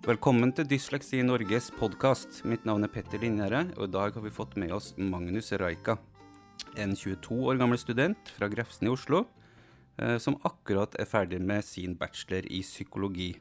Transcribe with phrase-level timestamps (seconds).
[0.00, 2.38] Velkommen til Dysleksi Norges podkast.
[2.48, 5.98] Mitt navn er Petter Linjære, og i dag har vi fått med oss Magnus Raika.
[6.80, 9.26] En 22 år gammel student fra Grefsen i Oslo,
[10.00, 13.34] eh, som akkurat er ferdig med sin bachelor i psykologi.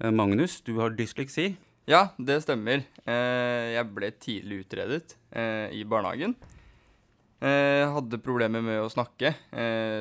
[0.00, 1.58] Eh, Magnus, du har dysleksi.
[1.86, 2.86] Ja, det stemmer.
[3.04, 6.34] Eh, Jeg ble tidlig utredet i barnehagen.
[7.42, 9.34] Jeg hadde problemer med å snakke,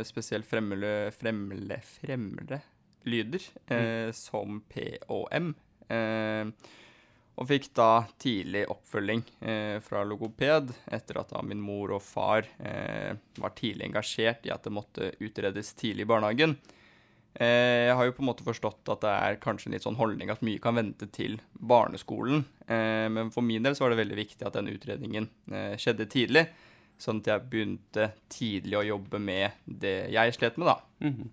[0.08, 2.62] spesielt fremmede, fremmede, fremmede
[3.08, 3.42] lyder,
[3.72, 5.56] eh, som P og M.
[5.90, 6.46] Eh,
[7.38, 12.48] og fikk da tidlig oppfølging eh, fra logoped etter at da min mor og far
[12.58, 16.56] eh, var tidlig engasjert i at det måtte utredes tidlig i barnehagen.
[17.38, 20.00] Eh, Jeg har jo på en måte forstått at det er kanskje en litt sånn
[20.00, 22.46] holdning at mye kan vente til barneskolen.
[22.68, 25.30] Men for min del så var det veldig viktig at den utredningen
[25.80, 26.42] skjedde tidlig.
[27.00, 30.80] Sånn at jeg begynte tidlig å jobbe med det jeg slet med, da.
[31.06, 31.30] Mhm.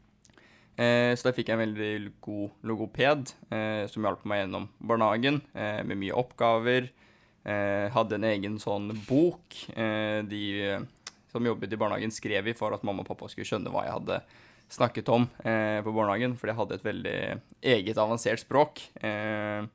[0.77, 5.41] Eh, Så da fikk jeg en veldig god logoped eh, som hjalp meg gjennom barnehagen
[5.55, 6.89] eh, med mye oppgaver.
[7.45, 10.81] Eh, hadde en egen sånn bok eh, de
[11.31, 13.93] som jobbet i barnehagen skrev i for at mamma og pappa skulle skjønne hva jeg
[13.99, 14.19] hadde
[14.75, 17.17] snakket om eh, på barnehagen, fordi jeg hadde et veldig
[17.75, 18.81] eget avansert språk.
[19.05, 19.67] Eh,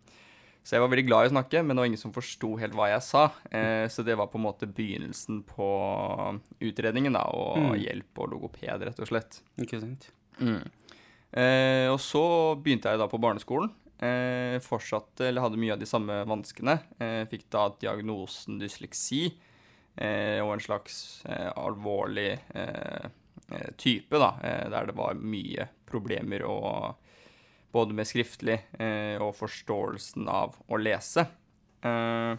[0.66, 2.74] så jeg var veldig glad i å snakke, men det var ingen som forsto helt
[2.76, 3.30] hva jeg sa.
[3.52, 5.70] Eh, så det var på en måte begynnelsen på
[6.60, 7.80] utredningen, da, og Mm.
[7.80, 9.40] hjelp og logoped, rett og slett.
[9.62, 10.10] Ikke sant?
[10.40, 10.64] Mm.
[11.32, 12.24] Eh, og så
[12.58, 13.72] begynte jeg da på barneskolen.
[14.00, 16.78] Eh, fortsatte, eller hadde mye av de samme vanskene.
[17.02, 23.10] Eh, fikk da diagnosen dysleksi eh, og en slags eh, alvorlig eh,
[23.82, 24.36] type, da,
[24.70, 27.00] der det var mye problemer og
[27.74, 28.60] både med skriftlig
[29.18, 31.24] og forståelsen av å lese.
[31.82, 32.36] Eh,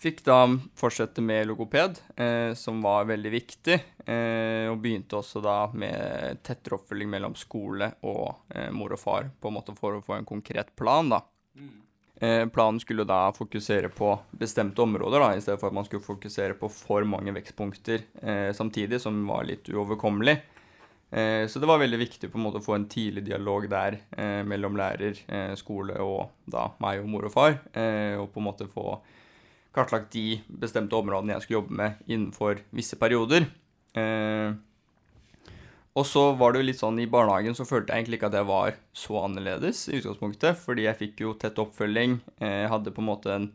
[0.00, 0.46] Fikk da
[0.80, 3.74] fortsette med logoped, eh, som var veldig viktig,
[4.06, 9.28] eh, og begynte også da med tettere oppfølging mellom skole og eh, mor og far,
[9.36, 11.20] på en måte for å få en konkret plan, da.
[12.20, 16.04] Eh, planen skulle da fokusere på bestemte områder, da, i stedet for at man skulle
[16.04, 20.38] fokusere på for mange vekstpunkter eh, samtidig, som var litt uoverkommelig.
[21.12, 24.00] Eh, så det var veldig viktig på en måte å få en tidlig dialog der
[24.16, 25.20] eh, mellom lærer,
[25.60, 28.94] skole og da meg og mor og far, eh, og på en måte få
[29.74, 33.46] kartlagt de bestemte områdene jeg skulle jobbe med innenfor visse perioder.
[33.94, 34.52] Eh,
[35.98, 38.38] og så var det jo litt sånn i barnehagen så følte jeg egentlig ikke at
[38.38, 43.02] jeg var så annerledes i utgangspunktet, fordi jeg fikk jo tett oppfølging, eh, hadde på
[43.02, 43.50] en måte en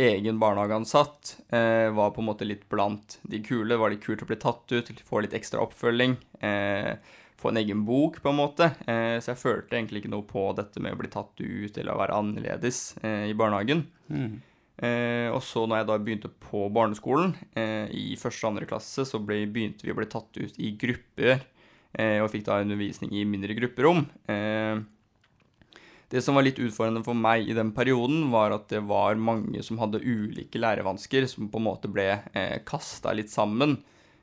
[0.00, 4.28] egen barnehageansatt, eh, var på en måte litt blant de kule, var litt kult å
[4.28, 6.96] bli tatt ut, få litt ekstra oppfølging, eh,
[7.40, 10.50] få en egen bok på en måte, eh, så jeg følte egentlig ikke noe på
[10.56, 13.86] dette med å bli tatt ut eller å være annerledes eh, i barnehagen.
[14.08, 14.40] Mhm.
[14.80, 19.04] Eh, og så når jeg da begynte på barneskolen, eh, i første og andre klasse,
[19.04, 21.42] så ble, begynte vi å bli tatt ut i grupper,
[21.92, 24.06] eh, og fikk da undervisning i mindre grupperom.
[24.32, 24.80] Eh,
[26.10, 29.62] det som var litt utfordrende for meg i den perioden, var at det var mange
[29.62, 33.76] som hadde ulike lærevansker, som på en måte ble eh, kasta litt sammen.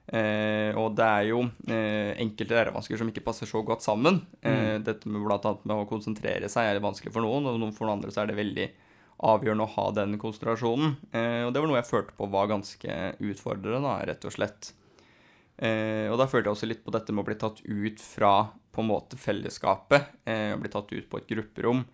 [0.07, 4.21] Eh, og det er jo eh, enkelte lærevansker som ikke passer så godt sammen.
[4.41, 7.99] Eh, Dette med annet med å konsentrere seg er vanskelig for noen, og for noen
[8.01, 8.67] andre så er det veldig
[9.17, 10.95] avgjørende å ha den konsentrasjonen.
[11.11, 14.71] Eh, og det var noe jeg følte på var ganske utfordrende, da, rett og slett.
[15.57, 18.33] Eh, og da følte jeg også litt på dette med å bli tatt ut fra
[18.77, 21.85] på en måte fellesskapet, eh, og bli tatt ut på et grupperom.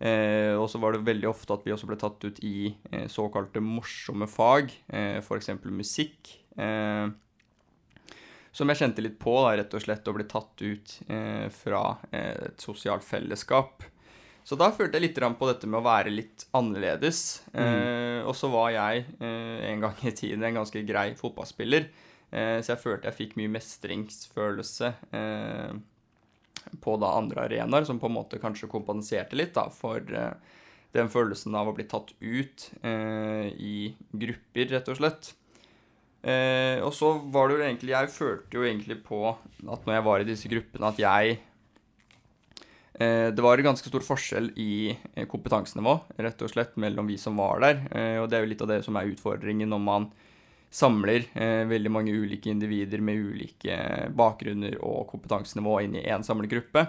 [0.00, 3.04] Eh, og så var det veldig ofte at vi også ble tatt ut i eh,
[3.12, 5.52] såkalte morsomme fag, eh, f.eks.
[5.68, 6.32] musikk.
[6.56, 7.10] Eh,
[8.56, 10.94] som jeg kjente litt på, da, rett og slett, å bli tatt ut
[11.54, 13.84] fra et sosialt fellesskap.
[14.50, 17.44] Så da følte jeg litt på dette med å være litt annerledes.
[17.54, 21.86] Eh, og så var jeg eh, en gang i tiden en ganske grei fotballspiller,
[22.34, 25.76] eh, så jeg følte jeg fikk mye mestringsfølelse eh,
[26.82, 30.58] på da andre arenaer, som på en måte kanskje kompenserte litt da, for eh,
[30.98, 35.30] den følelsen av å bli tatt ut eh, i grupper, rett og slett.
[36.26, 40.06] Eh, og så var det jo egentlig Jeg følte jo egentlig på at når jeg
[40.10, 41.38] var i disse gruppene, at jeg
[43.00, 47.62] Det var ganske stor forskjell i eh, kompetansenivå, rett og slett, mellom vi som var
[47.64, 47.78] der.
[47.96, 50.10] Eh, og det er jo litt av det som er utfordringen når man
[50.70, 53.76] samler eh, veldig mange ulike individer med ulike
[54.16, 56.86] bakgrunner og kompetansenivå inn i én samlegruppe.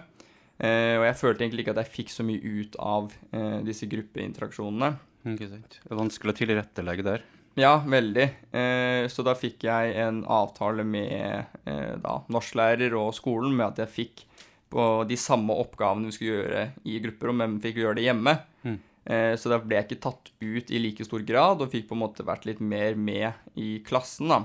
[0.61, 3.89] Eh, og jeg følte egentlig ikke at jeg fikk så mye ut av eh, disse
[3.89, 4.91] gruppeinteraksjonene.
[5.33, 5.79] Ikke sant?
[5.81, 7.25] Det er vanskelig å tilrettelegge der.
[7.59, 8.27] Ja, veldig.
[8.55, 13.81] Eh, så da fikk jeg en avtale med eh, da, norsklærer og skolen med at
[13.83, 14.23] jeg fikk
[14.71, 18.37] på de samme oppgavene vi skulle gjøre i grupperom, men fikk gjøre det hjemme.
[18.63, 18.79] Mm.
[19.11, 21.97] Eh, så da ble jeg ikke tatt ut i like stor grad, og fikk på
[21.97, 24.43] en måte vært litt mer med i klassen, da.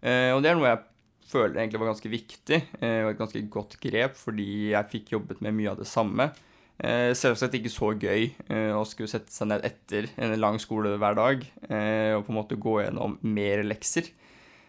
[0.00, 0.84] Eh, og det er noe jeg
[1.28, 5.42] føler egentlig var ganske viktig, eh, og et ganske godt grep, fordi jeg fikk jobbet
[5.44, 6.30] med mye av det samme.
[6.78, 10.92] Eh, selvsagt ikke så gøy eh, å skulle sette seg ned etter en lang skole
[10.94, 14.06] hver dag eh, og på en måte gå gjennom mer lekser.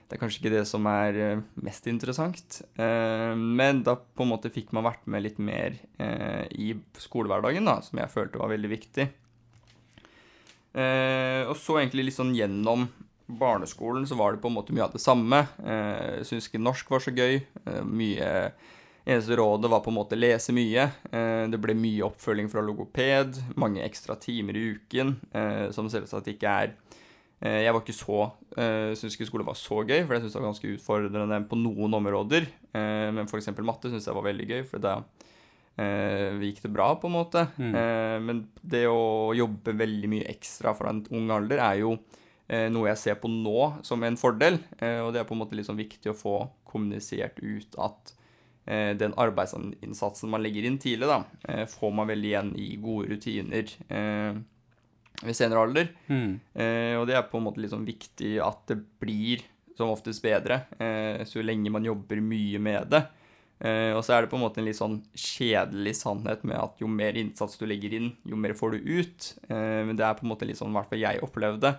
[0.09, 4.31] Det er kanskje ikke det som er eh, mest interessant, eh, men da på en
[4.31, 8.49] måte fikk man vært med litt mer eh, i skolehverdagen, da, som jeg følte var
[8.49, 9.05] veldig viktig.
[10.79, 12.87] og så egentlig litt sånn gjennom
[13.27, 15.43] barneskolen så var det på en måte mye av det samme.
[15.61, 17.41] Jeg syns ikke norsk var så gøy.
[17.85, 18.29] mye
[19.09, 20.85] Eneste rådet var på en måte lese mye.
[21.49, 25.15] Det ble mye oppfølging fra logoped, mange ekstra timer i uken,
[25.73, 26.77] som selvsagt ikke er
[27.39, 28.15] Jeg var ikke så
[28.99, 31.93] Syns ikke skole var så gøy, for jeg syns det var ganske utfordrende på noen
[31.95, 32.49] områder.
[32.73, 33.47] Men f.eks.
[33.63, 34.97] matte syns jeg var veldig gøy, for da
[36.41, 37.45] gikk det bra, på en måte.
[37.55, 37.77] Mm.
[38.25, 41.93] Men det å jobbe veldig mye ekstra fra en ung alder er jo
[42.75, 44.59] noe jeg ser på nå som en fordel,
[45.05, 46.35] og det er på en måte litt sånn viktig å få
[46.67, 48.17] kommunisert ut at
[48.69, 53.09] Eh, den arbeidsinnsatsen man legger inn tidlig, da, eh, får man vel igjen i gode
[53.09, 54.37] rutiner eh,
[55.21, 55.89] ved senere alder.
[56.07, 56.39] Mm.
[56.99, 59.43] og det er på en måte litt sånn viktig at det blir
[59.79, 60.61] som oftest bedre,
[61.27, 63.01] så lenge man jobber mye med det.
[63.95, 66.87] og så er det på en måte en litt sånn kjedelig sannhet med at jo
[66.91, 69.29] mer innsats du legger inn, jo mer får du ut.
[69.47, 71.73] men det er på en måte litt sånn hvert fall jeg opplevde.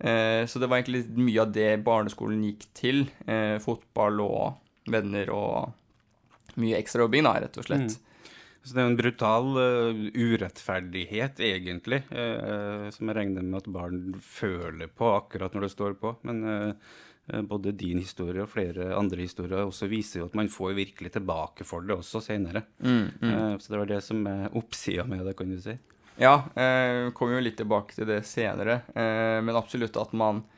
[0.00, 3.06] så det var egentlig mye av det barneskolen gikk til.
[3.64, 7.94] fotball og venner og mye ekstrajobbing, da, rett og slett.
[7.94, 8.07] Mm.
[8.62, 14.00] Så det er en brutal uh, urettferdighet, egentlig, uh, som jeg regner med at barn
[14.24, 16.14] føler på akkurat når det står på.
[16.28, 16.96] Men uh,
[17.48, 21.66] både din historie og flere andre historier også viser jo at man får virkelig tilbake
[21.68, 22.64] for det også senere.
[22.80, 23.58] Mm, mm.
[23.60, 25.76] så det var det som er oppsida med det, kan du si.
[26.18, 28.80] Ja, jeg kommer jo litt tilbake til det senere.
[28.96, 30.57] men absolutt at man Eh,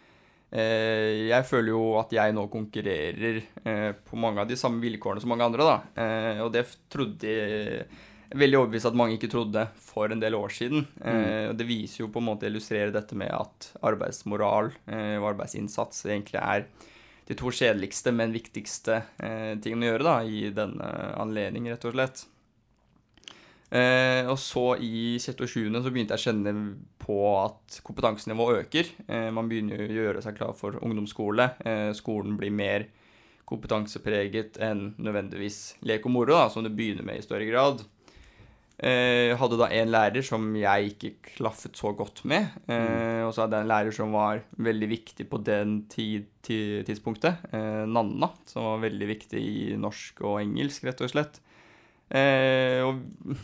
[0.50, 5.31] jeg føler jo at jeg nå konkurrerer eh, på mange av de samme vilkårene som
[5.31, 5.76] mange andre, da.
[6.02, 7.85] Eh, og det trodde jeg
[8.41, 10.85] veldig overbevist at mange ikke trodde for en del år siden.
[11.02, 11.55] Mm.
[11.58, 16.69] Det viser jo på en måte illustrerer dette med at arbeidsmoral og arbeidsinnsats egentlig er
[17.26, 22.23] de to kjedeligste, men viktigste tingene å gjøre da, i denne anledning, rett og slett.
[23.70, 26.55] Eh, og så i sjette og sjuende så begynte jeg å kjenne
[26.99, 28.90] på at kompetansenivået øker.
[29.06, 31.52] Eh, man begynner å gjøre seg klar for ungdomsskole.
[31.62, 32.88] Eh, skolen blir mer
[33.50, 37.87] kompetansepreget enn nødvendigvis lek og moro, da, som det begynner med i større grad.
[38.81, 42.46] Jeg hadde da en lærer som jeg ikke klaffet så godt med.
[42.64, 43.26] Mm.
[43.26, 47.44] Og så hadde jeg en lærer som var veldig viktig på den tid, tidspunktet.
[47.52, 51.43] Nanna, som var veldig viktig i norsk og engelsk, rett og slett.
[52.11, 53.37] Eh, og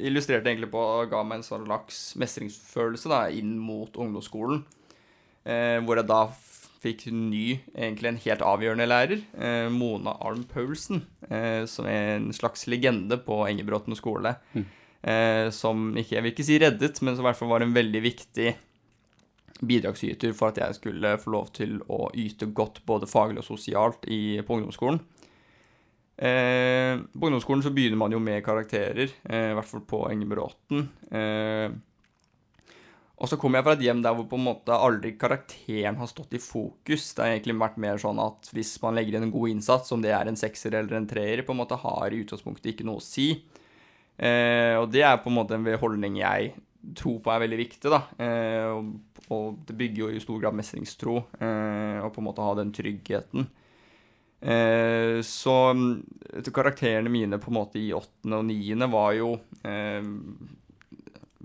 [0.00, 4.64] illustrerte egentlig på ga meg en sånn slags mestringsfølelse da, inn mot ungdomsskolen.
[5.44, 6.24] Eh, hvor jeg da
[6.80, 12.30] fikk ny, egentlig en helt avgjørende lærer, eh, Mona Alm Paulsen, eh, som er en
[12.32, 14.36] slags legende på Engebråten skole.
[14.54, 14.68] Mm.
[15.56, 18.02] som ikke, jeg vil ikke si reddet, men som i hvert fall var en veldig
[18.04, 18.50] viktig
[19.64, 24.04] bidragsyter for at jeg skulle få lov til å yte godt både faglig og sosialt
[24.04, 25.00] i, på ungdomsskolen.
[26.20, 30.88] Eh, på ungdomsskolen så begynner man jo med karakterer, eh, i hvert fall på Engebråten.
[31.08, 31.70] Eh,
[33.20, 36.08] og så kommer jeg fra et hjem der hvor på en måte aldri karakteren har
[36.08, 37.10] stått i fokus.
[37.12, 40.00] Det har egentlig vært mer sånn at hvis man legger inn en god innsats, om
[40.00, 43.00] det er en sekser eller en treer, på en måte har i utgangspunktet ikke noe
[43.00, 43.28] å si.
[44.16, 46.54] Eh, og det er på en måte en holdning jeg
[46.96, 48.00] tror på er veldig viktig, da.
[48.20, 48.92] Eh, og,
[49.28, 52.72] og, det bygger jo i stor grad mestringstro, eh, og på en måte ha den
[52.76, 53.48] tryggheten.
[54.40, 55.54] Eh, så
[56.54, 59.34] karakterene mine på en måte i åttende og niende var jo
[59.68, 60.00] eh,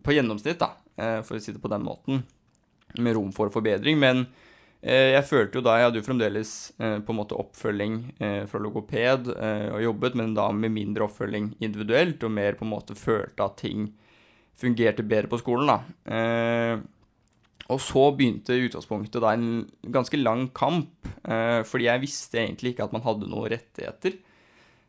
[0.05, 2.23] på gjennomsnitt, da, eh, for å si det på den måten,
[2.95, 3.99] med rom for forbedring.
[3.99, 4.23] Men
[4.79, 7.99] eh, jeg følte jo da Jeg hadde jo fremdeles på en måte oppfølging
[8.47, 12.95] fra logoped og jobbet, men da med mindre oppfølging individuelt, og mer på en måte
[12.95, 13.89] følte at ting
[14.55, 16.79] fungerte bedre på skolen, da.
[17.65, 22.85] Og så begynte i utgangspunktet da en ganske lang kamp, fordi jeg visste egentlig ikke
[22.85, 24.19] at man hadde noen rettigheter.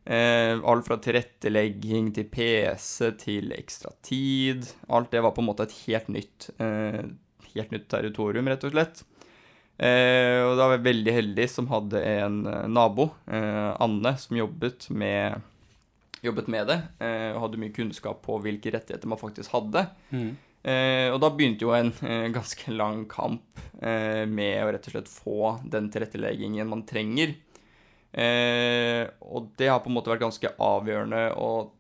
[0.07, 4.69] Eh, alt fra tilrettelegging til PC til ekstra tid.
[4.93, 7.03] Alt det var på en måte et helt nytt, eh,
[7.55, 9.03] helt nytt territorium, rett og slett.
[9.77, 14.39] Eh, og da var jeg veldig heldig som hadde en eh, nabo, eh, Anne, som
[14.39, 15.43] jobbet med,
[16.25, 16.79] jobbet med det.
[17.35, 19.89] og hadde mye kunnskap på hvilke rettigheter man faktisk hadde.
[20.11, 20.37] Mm.
[20.67, 24.97] Eh, og da begynte jo en eh, ganske lang kamp eh, med å rett og
[24.97, 27.37] slett få den tilretteleggingen man trenger.
[28.11, 31.71] Eh, og det har på en måte vært ganske avgjørende og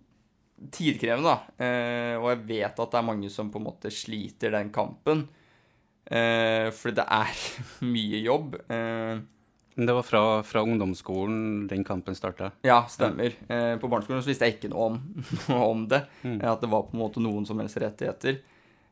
[0.72, 1.64] tidkrevende, da.
[1.66, 5.26] Eh, og jeg vet at det er mange som på en måte sliter den kampen.
[6.06, 7.46] Eh, fordi det er
[7.96, 8.60] mye jobb.
[9.76, 12.54] Men det var fra, fra ungdomsskolen den kampen starta?
[12.64, 13.34] Ja, stemmer.
[13.50, 15.00] Eh, på barneskolen så visste jeg ikke noe om,
[15.74, 16.06] om det.
[16.22, 16.38] Mm.
[16.38, 18.38] At det var på en måte noen som helst rettigheter.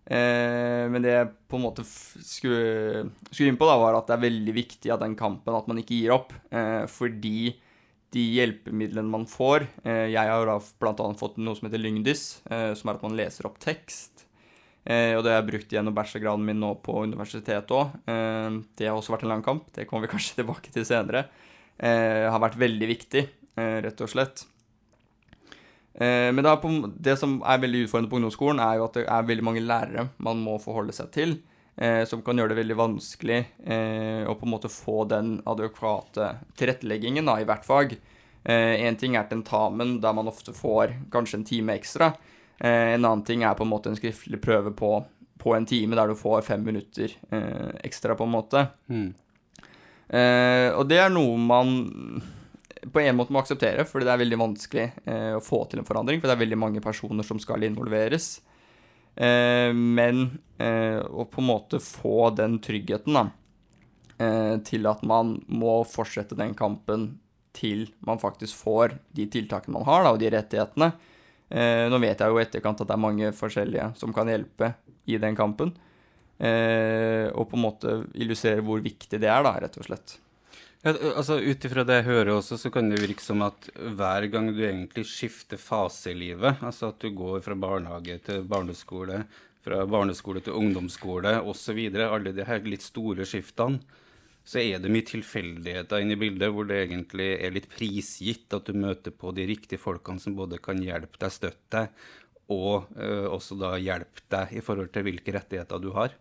[0.05, 4.19] Eh, men det jeg på en måte skulle, skulle inn på, da, var at det
[4.19, 6.35] er veldig viktig av den kampen at man ikke gir opp.
[6.53, 7.55] Eh, fordi
[8.15, 11.09] de hjelpemidlene man får eh, Jeg har da bl.a.
[11.19, 14.27] fått noe som heter Lyngdys, eh, som er at man leser opp tekst.
[14.85, 17.97] Eh, og det har jeg brukt gjennom bachelorgraden min nå på universitetet òg.
[18.11, 19.71] Eh, det har også vært en lang kamp.
[19.75, 21.27] Det kommer vi kanskje tilbake til senere.
[21.75, 23.23] Har vært veldig viktig,
[23.59, 24.45] rett og slett.
[25.95, 26.73] Eh, men det, på,
[27.09, 30.09] det som er veldig utfordrende på ungdomsskolen, er jo at det er veldig mange lærere
[30.23, 31.37] man må forholde seg til,
[31.77, 36.35] eh, som kan gjøre det veldig vanskelig eh, å på en måte få den adekvate
[36.59, 37.97] tilretteleggingen da, i hvert fag.
[38.45, 42.11] Én ting er tentamen, der man ofte får kanskje en time ekstra.
[42.59, 44.93] Eh, en annen ting er på en måte en skriftlig prøve på,
[45.43, 48.67] på en time, der du får fem minutter eh, ekstra, på en måte.
[48.89, 49.11] Mm.
[50.09, 51.75] Eh, og det er noe man
[52.93, 55.89] på en måte må akseptere, fordi det er veldig vanskelig eh, å få til en
[55.89, 58.39] forandring, for det er veldig mange personer som skal involveres.
[59.15, 60.25] Eh, men
[60.59, 63.29] eh, å på en måte få den tryggheten da,
[64.19, 67.13] eh, til at man må fortsette den kampen
[67.55, 70.91] til man faktisk får de tiltakene man har, da, og de rettighetene.
[71.55, 74.75] Eh, nå vet jeg jo i etterkant at det er mange forskjellige som kan hjelpe
[75.07, 75.77] i den kampen.
[76.35, 80.17] Og på en måte illustrere hvor viktig det er, da, rett og slett.
[80.85, 84.27] Ja, altså Ut ifra det jeg hører også, så kan det virke som at hver
[84.29, 89.23] gang du egentlig skifter fase i livet, altså at du går fra barnehage til barneskole,
[89.65, 93.81] fra barneskole til ungdomsskole osv., alle de her litt store skiftene,
[94.45, 98.69] så er det mye tilfeldigheter inne i bildet hvor det egentlig er litt prisgitt at
[98.69, 102.03] du møter på de riktige folkene som både kan hjelpe deg, støtte deg,
[102.53, 106.13] og eh, også da hjelpe deg i forhold til hvilke rettigheter du har.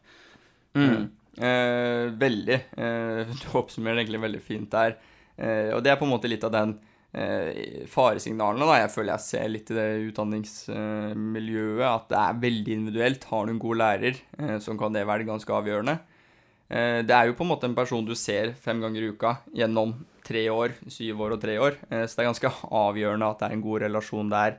[0.79, 1.12] Mm.
[1.38, 2.60] Eh, veldig.
[2.78, 4.98] Eh, du oppsummerer det egentlig veldig fint der.
[5.38, 6.75] Eh, og det er på en måte litt av den
[7.18, 11.86] eh, faresignalene da, jeg føler jeg ser litt i det utdanningsmiljøet.
[11.90, 13.30] At det er veldig individuelt.
[13.32, 16.00] Har du en god lærer, eh, så kan det være ganske avgjørende.
[16.70, 19.38] Eh, det er jo på en måte en person du ser fem ganger i uka
[19.56, 21.74] gjennom tre år, syv år og tre år.
[21.84, 24.54] Så det er ganske avgjørende at det er en god relasjon der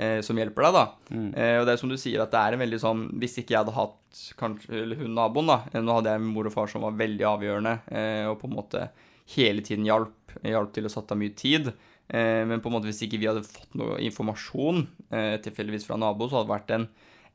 [0.00, 0.84] eh, som hjelper deg, da.
[1.12, 1.28] Mm.
[1.34, 3.54] Eh, og det er som du sier, at det er en veldig sånn Hvis ikke
[3.54, 6.54] jeg hadde hatt kanskje, eller hun naboen, da eh, Nå hadde jeg en mor og
[6.54, 8.88] far som var veldig avgjørende, eh, og på en måte
[9.36, 11.70] hele tiden hjalp, hjalp til å satte av mye tid.
[12.10, 14.82] Eh, men på en måte hvis ikke vi hadde fått noe informasjon
[15.14, 16.88] eh, tilfeldigvis fra nabo, så hadde det vært en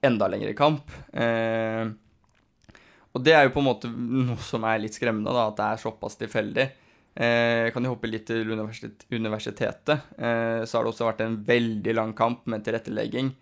[0.09, 0.91] enda lengre kamp.
[1.15, 1.85] Eh,
[3.15, 5.69] og det er jo på en måte noe som er litt skremmende, da, at det
[5.69, 6.67] er såpass tilfeldig.
[7.15, 10.07] Eh, kan jo hoppe litt til universitet, universitetet.
[10.19, 13.33] Eh, så har det også vært en veldig lang kamp med tilrettelegging.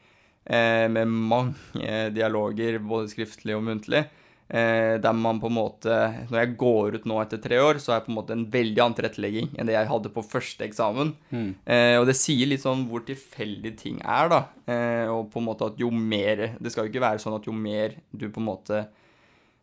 [0.45, 4.05] Eh, med mange dialoger, både skriftlig og muntlig.
[4.53, 5.95] Eh, der man på en måte
[6.29, 8.43] Når jeg går ut nå etter tre år, så har jeg på en måte en
[8.53, 11.13] veldig annen tilrettelegging enn det jeg hadde på første eksamen.
[11.31, 11.47] Mm.
[11.65, 14.41] Eh, og det sier litt sånn hvor tilfeldig ting er, da.
[14.67, 17.47] Eh, og på en måte at jo mer Det skal jo ikke være sånn at
[17.49, 18.83] jo mer du på en måte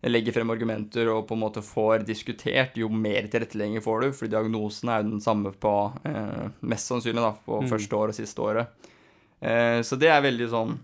[0.09, 4.31] legger frem argumenter og på en måte får diskutert, jo mer tilrettelegging får du, fordi
[4.33, 5.73] diagnosen er jo den samme på
[6.09, 7.69] eh, Mest sannsynlig da, på Mm.
[7.69, 8.69] første år og siste året.
[9.43, 10.79] Eh, så det er veldig sånn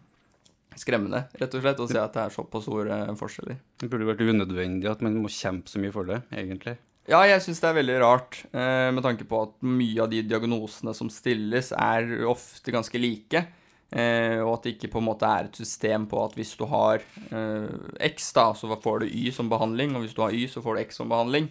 [0.76, 3.56] skremmende, rett og slett, å se at det er såpass store forskjeller.
[3.80, 6.76] Det burde vært unødvendig at man må kjempe så mye for det, egentlig.
[7.08, 10.20] Ja, jeg syns det er veldig rart, eh, med tanke på at mye av de
[10.26, 13.46] diagnosene som stilles, er ofte ganske like.
[13.94, 16.64] Eh, og at det ikke på en måte er et system på at hvis du
[16.66, 17.68] har eh,
[18.08, 20.74] X, da, så får du Y som behandling, og hvis du har Y, så får
[20.74, 21.46] du X som behandling.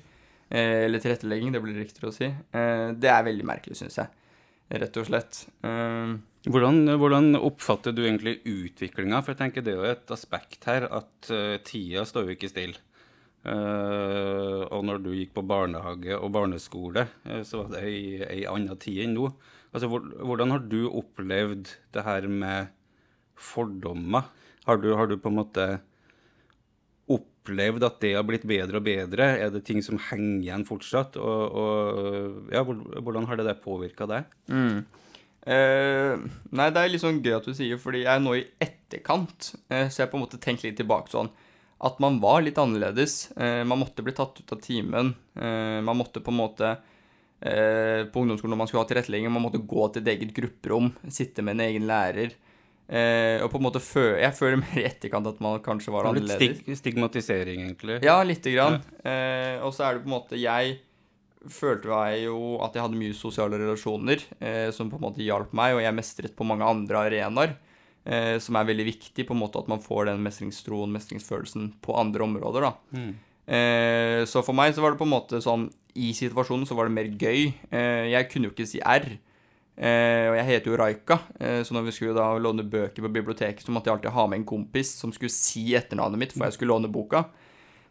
[0.49, 2.27] Eh, eller tilrettelegging, det blir riktigere å si.
[2.27, 4.11] Eh, det er veldig merkelig, syns jeg.
[4.75, 5.45] Rett og slett.
[5.63, 6.15] Eh,
[6.45, 9.17] Hvordan, hvordan oppfatter du egentlig utviklinga?
[9.23, 12.51] For jeg tenker det er jo et aspekt her at eh, tida står jo ikke
[12.51, 12.77] stille.
[13.45, 17.03] Og når du gikk på barnehage og barneskole,
[17.45, 19.27] så var det ei, ei anna tid enn nå.
[19.75, 22.71] Altså, hvordan har du opplevd det her med
[23.35, 24.29] fordommer?
[24.65, 25.65] Har du, har du på en måte
[27.11, 29.33] opplevd at det har blitt bedre og bedre?
[29.35, 31.19] Er det ting som henger igjen fortsatt?
[31.19, 34.31] Og, og ja, hvordan har det der påvirka deg?
[34.47, 34.85] Mm.
[35.45, 36.23] Eh,
[36.55, 39.51] nei, det er litt sånn gøy at du sier, fordi jeg er nå i etterkant,
[39.69, 41.29] eh, så jeg på en måte tenkt litt tilbake sånn
[41.85, 43.31] at man var litt annerledes.
[43.35, 45.13] Eh, man måtte bli tatt ut av timen.
[45.35, 46.77] Eh, man måtte på en måte
[47.39, 51.43] På ungdomsskolen når man skulle ha tilrettelegging, man måtte gå til et eget grupperom, sitte
[51.45, 52.31] med en egen lærer.
[52.85, 56.05] Eh, og på en måte fø Jeg føler mer i etterkant at man kanskje var
[56.05, 56.59] Litt annerledes.
[56.61, 57.97] stig stigmatisering, egentlig.
[58.05, 58.77] Ja, lite grann.
[59.01, 60.77] Eh, og så er det på en måte Jeg
[61.49, 65.53] følte jeg jo at jeg hadde mye sosiale relasjoner eh, som på en måte hjalp
[65.57, 67.55] meg, og jeg mestret på mange andre arenaer.
[68.05, 71.97] Eh, som er veldig viktig, på en måte at man får den mestringstroen, mestringsfølelsen, på
[71.97, 72.97] andre områder, da.
[72.97, 73.13] Mm.
[73.45, 76.89] Eh, så for meg så var det på en måte sånn i situasjonen så var
[76.89, 77.47] det mer gøy.
[77.71, 79.07] Eh, jeg kunne jo ikke si R.
[79.75, 83.11] Eh, og jeg heter jo Raika, eh, så når vi skulle da låne bøker på
[83.11, 86.47] biblioteket, så måtte jeg alltid ha med en kompis som skulle si etternavnet mitt for
[86.47, 87.25] jeg skulle låne boka.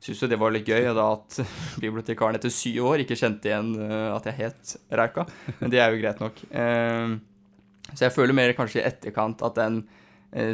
[0.05, 1.39] Syns jo det var litt gøy da at
[1.85, 5.27] bibliotekaren etter syv år ikke kjente igjen at jeg het Raika.
[5.61, 6.41] Men det er jo greit nok.
[7.93, 9.85] Så jeg føler mer kanskje i etterkant at den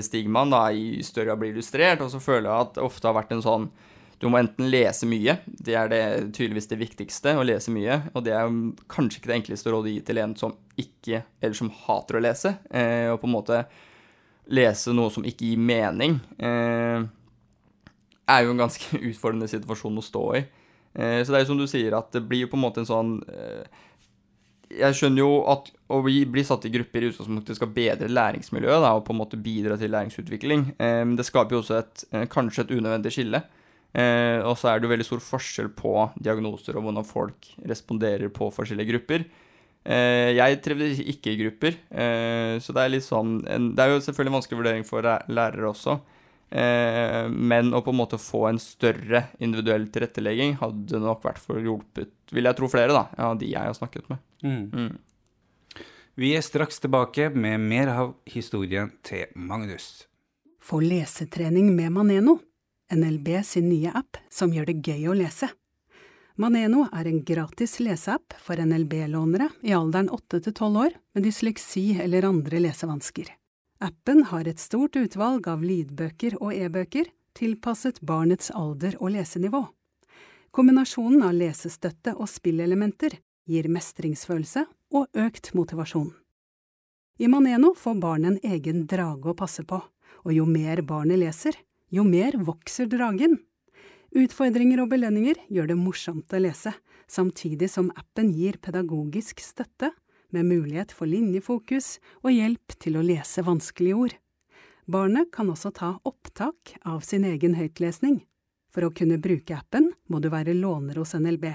[0.05, 3.17] stigmaen da i større grad blir illustrert, og så føler jeg at det ofte har
[3.17, 3.71] vært en sånn
[4.21, 6.01] du må enten lese mye, det er det,
[6.37, 8.03] tydeligvis det viktigste, å lese mye.
[8.13, 8.51] Og det er
[8.93, 12.23] kanskje ikke det enkleste rådet å gi til en som ikke, eller som hater å
[12.27, 12.53] lese.
[12.69, 13.63] Eh, og på en måte
[14.53, 17.01] lese noe som ikke gir mening, eh,
[18.29, 20.43] er jo en ganske utfordrende situasjon å stå i.
[20.93, 22.83] Eh, så det er jo som du sier, at det blir jo på en måte
[22.83, 23.63] en sånn eh,
[24.75, 28.93] Jeg skjønner jo at å bli, satt i grupper i utgangspunktet skal bedre læringsmiljøet da,
[28.99, 30.75] og på en måte bidra til læringsutvikling.
[30.77, 33.43] Eh, det skaper jo også et, eh, kanskje et unødvendig skille.
[33.91, 38.31] Eh, og så er det jo veldig stor forskjell på diagnoser og hvordan folk responderer
[38.35, 39.27] på forskjellige grupper.
[39.81, 43.95] Eh, jeg trivdes ikke i grupper, eh, så det er litt sånn en, Det er
[43.95, 45.95] jo selvfølgelig vanskelig vurdering for lærere også,
[46.53, 51.59] eh, men å på en måte få en større individuell tilrettelegging hadde nok vært for
[51.65, 54.21] hjulpet, vil jeg tro flere, da, av ja, de jeg har snakket med.
[54.45, 54.69] Mm.
[54.69, 54.99] Mm.
[56.21, 60.05] Vi er straks tilbake med mer av historien til Magnus.
[60.61, 62.37] Få lesetrening med Maneno.
[62.91, 65.51] NLB sin nye app som gjør det gøy å lese.
[66.41, 71.85] Maneno er en gratis leseapp for NLB-lånere i alderen 8 til 12 år med dysleksi
[72.01, 73.29] eller andre lesevansker.
[73.81, 79.63] Appen har et stort utvalg av lydbøker og e-bøker tilpasset barnets alder og lesenivå.
[80.51, 83.21] Kombinasjonen av lesestøtte og spillelementer
[83.51, 84.65] gir mestringsfølelse
[84.97, 86.11] og økt motivasjon.
[87.21, 89.79] I Maneno får barnet en egen drage å passe på,
[90.25, 91.55] og jo mer barnet leser,
[91.91, 93.39] jo mer vokser dragen.
[94.11, 96.73] Utfordringer og belønninger gjør det morsomt å lese,
[97.11, 99.93] samtidig som appen gir pedagogisk støtte,
[100.31, 104.13] med mulighet for linjefokus og hjelp til å lese vanskelige ord.
[104.91, 108.21] Barnet kan også ta opptak av sin egen høytlesning.
[108.71, 111.49] For å kunne bruke appen må du være låner hos NLB.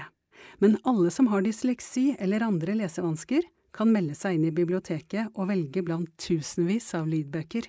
[0.60, 3.44] Men alle som har dysleksi eller andre lesevansker,
[3.76, 7.68] kan melde seg inn i biblioteket og velge blant tusenvis av lydbøker.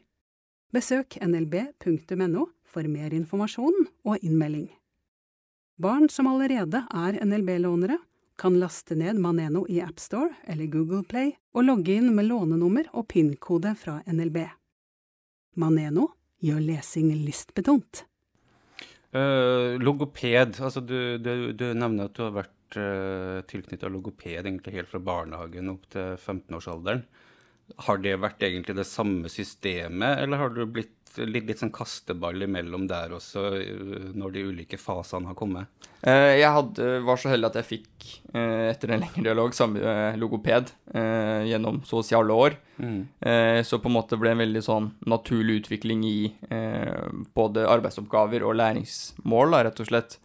[0.75, 4.67] Besøk nlb.no for mer informasjon og innmelding.
[5.77, 7.99] Barn som allerede er NLB-lånere,
[8.37, 13.07] kan laste ned Maneno i AppStore eller Google Play og logge inn med lånenummer og
[13.09, 14.43] PIN-kode fra NLB.
[15.57, 16.11] Maneno
[16.45, 18.03] gjør lesing lystbetont.
[19.15, 24.75] Uh, logoped, altså du, du, du, nevner at du har vært uh, tilknytta logoped egentlig
[24.75, 27.05] helt fra barnehagen opp til 15-årsalderen.
[27.87, 32.45] Har det vært egentlig det samme systemet, eller har du blitt litt, litt sånn kasteball
[32.45, 35.71] imellom der også, øh, når de ulike fasene har kommet?
[36.05, 39.81] Eh, jeg hadde, var så heldig at jeg fikk, eh, etter en lengre dialog, samme
[39.81, 42.55] eh, logoped gjennom så å si alle år.
[42.77, 43.01] Mm.
[43.65, 46.19] Så på en måte ble det en veldig sånn naturlig utvikling i
[47.37, 50.17] både arbeidsoppgaver og læringsmål, da, rett og slett.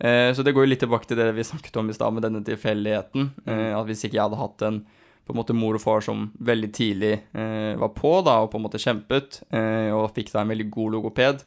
[0.00, 2.42] Så det går jo litt tilbake til det vi snakket om i stad, med denne
[2.44, 3.30] tilfeldigheten.
[3.46, 3.62] Mm.
[3.78, 4.80] At hvis ikke jeg hadde hatt en
[5.26, 8.58] på en måte mor og far som veldig tidlig eh, var på da, og på
[8.58, 11.44] en måte kjempet, eh, og fikk da en veldig god logoped.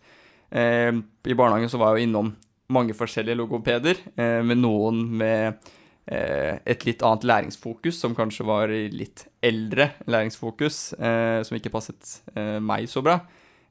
[0.53, 2.33] Eh, I barnehagen så var jeg jo innom
[2.73, 5.59] mange forskjellige logopeder, eh, med noen med
[6.07, 12.19] eh, et litt annet læringsfokus, som kanskje var litt eldre læringsfokus, eh, som ikke passet
[12.61, 13.21] meg så bra.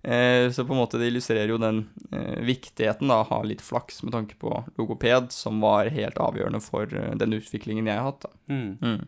[0.02, 1.84] Så på en måte det illustrerer jo den
[2.42, 6.90] viktigheten da, å ha litt flaks med tanke på logoped, som var helt avgjørende for
[6.90, 8.24] den utviklingen jeg har hatt.
[8.24, 8.32] da.
[8.50, 8.72] Mm.
[8.82, 9.04] Mm.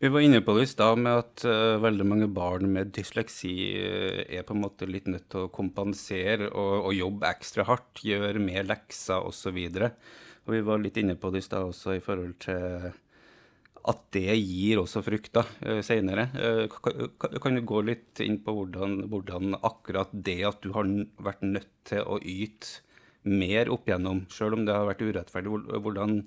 [0.00, 3.52] Vi var inne på det i stad med at uh, veldig mange barn med dysleksi
[3.84, 8.00] uh, er på en måte litt nødt til å kompensere og, og jobbe ekstra hardt,
[8.08, 9.58] gjøre mer lekser osv.
[9.60, 12.86] Og vi var litt inne på det i stad også i forhold til
[13.90, 16.30] at det gir også frukter uh, senere.
[16.80, 20.88] Kan, kan, du gå litt inn på hvordan, hvordan, akkurat det at du har
[21.20, 22.80] vært nødt til å yte
[23.28, 26.22] mer opp igjennom, sjøl om det har vært urettferdig, hvordan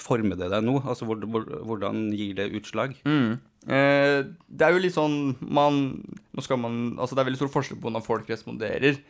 [0.00, 0.78] former det deg nå?
[0.84, 2.94] Altså, Hvordan gir det utslag?
[3.04, 3.38] Mm.
[3.68, 5.80] Eh, det er jo litt sånn man
[6.32, 9.00] man Altså, det er veldig stor forskjell på hvordan folk responderer.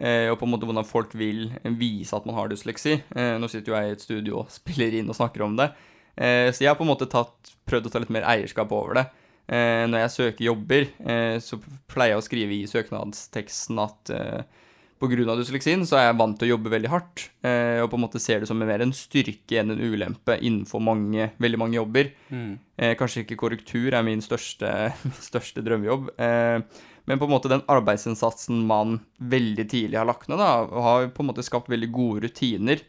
[0.00, 2.98] Eh, og på en måte hvordan folk vil vise at man har dysleksi.
[3.12, 5.70] Eh, nå sitter jo jeg i et studio og spiller inn og snakker om det.
[6.16, 9.00] Eh, så jeg har på en måte tatt, prøvd å ta litt mer eierskap over
[9.00, 9.08] det.
[9.50, 10.84] Når jeg søker jobber,
[11.42, 11.56] så
[11.90, 14.12] pleier jeg å skrive i søknadsteksten at
[15.00, 15.36] pga.
[15.38, 18.20] dysleksien så er jeg vant til å jobbe veldig hardt, eh, og på en måte
[18.22, 22.12] ser det som mer en styrke enn en ulempe innenfor mange, veldig mange jobber.
[22.28, 22.58] Mm.
[22.76, 24.92] Eh, kanskje ikke korrektur er min største,
[25.30, 26.60] største drømmejobb, eh,
[27.08, 31.24] men på en måte den arbeidsinnsatsen man veldig tidlig har lagt ned, da, har på
[31.24, 32.84] en måte skapt veldig gode rutiner.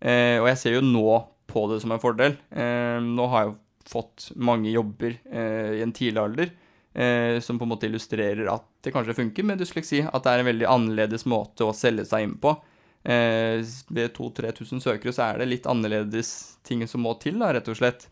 [0.00, 1.20] og jeg ser jo nå
[1.50, 2.38] på det som en fordel.
[2.50, 3.58] Eh, nå har jeg jo
[3.90, 6.52] fått mange jobber eh, i en tidlig alder
[6.90, 10.00] som på en måte illustrerer at det kanskje funker med dysleksi.
[10.10, 12.56] At det er en veldig annerledes måte å selge seg inn på.
[13.02, 17.68] Eh, ved 2000-3000 søkere så er det litt annerledes ting som må til, da, rett
[17.72, 18.08] og slett.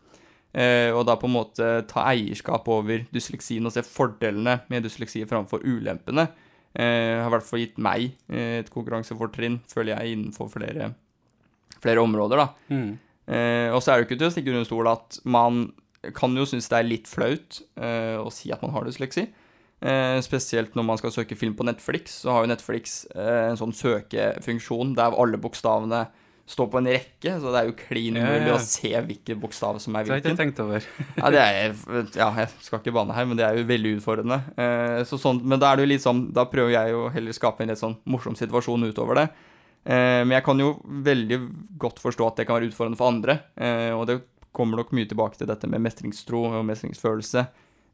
[0.57, 5.27] Eh, og da på en måte ta eierskap over dysleksien og se fordelene med dysleksi
[5.29, 6.29] framfor ulempene.
[6.73, 10.93] Eh, har i hvert fall gitt meg eh, et konkurransefortrinn, føler jeg, innenfor flere,
[11.83, 12.73] flere områder, da.
[12.73, 12.91] Mm.
[13.29, 15.67] Eh, og så er det jo ikke til å stikke under stol at man
[16.15, 19.29] kan jo synes det er litt flaut uh, å si at man har dysleksi.
[19.79, 23.59] Uh, spesielt når man skal søke film på Netflix, så har jo Netflix uh, en
[23.59, 26.09] sånn søkefunksjon der alle bokstavene
[26.49, 28.57] står på en rekke, så det er jo klin umulig ja, ja.
[28.57, 30.87] å se hvilke bokstav som er Det har jeg ikke tenkt over.
[31.21, 31.75] Ja, det er,
[32.17, 34.39] ja, jeg skal ikke bane her, men det er jo veldig utfordrende.
[35.11, 37.67] Så sånn, men da er det jo litt sånn, da prøver jeg jo heller skape
[37.67, 39.27] en litt sånn morsom situasjon utover det.
[39.93, 40.71] Men jeg kan jo
[41.11, 41.39] veldig
[41.85, 43.37] godt forstå at det kan være utfordrende for andre.
[43.93, 44.17] Og det
[44.59, 47.47] kommer nok mye tilbake til dette med mestringstro og mestringsfølelse.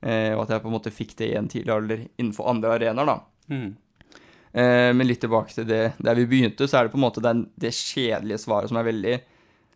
[0.04, 2.74] Eh, og at jeg på en måte fikk det i en tidlig alder innenfor andre
[2.78, 3.20] arenaer, da.
[3.52, 3.70] Mm.
[4.54, 7.24] Eh, men litt tilbake til det der vi begynte, så er det på en måte
[7.24, 9.16] den, det kjedelige svaret som er veldig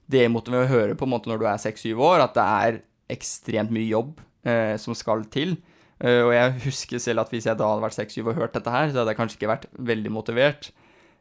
[0.08, 2.78] demotiverende å høre på en måte når du er seks-syv år, at det er
[3.12, 5.56] ekstremt mye jobb eh, som skal til.
[5.98, 8.72] Eh, og jeg husker selv at hvis jeg da hadde vært seks-syv og hørt dette
[8.72, 10.70] her, så hadde jeg kanskje ikke vært veldig motivert.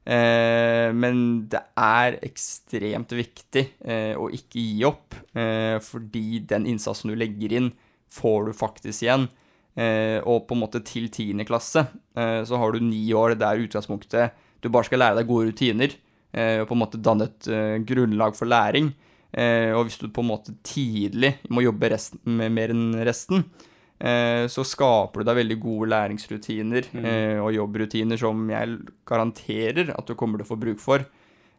[0.08, 1.18] Eh, men
[1.52, 7.58] det er ekstremt viktig eh, å ikke gi opp, eh, fordi den innsatsen du legger
[7.60, 7.74] inn,
[8.08, 9.28] får du faktisk igjen.
[9.78, 11.44] Og på en måte til 10.
[11.46, 11.84] klasse
[12.18, 15.94] så har du ni år der utgangspunktet du bare skal lære deg gode rutiner
[16.34, 17.50] og på en måte danne et
[17.86, 18.90] grunnlag for læring.
[19.38, 23.46] Og hvis du på en måte tidlig må jobbe resten, mer enn resten,
[23.98, 28.76] så skaper du deg veldig gode læringsrutiner eh, og jobbrutiner som jeg
[29.10, 31.02] garanterer at du kommer til å få bruk for.